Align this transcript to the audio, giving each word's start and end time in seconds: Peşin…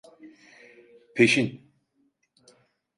Peşin… 1.15 1.69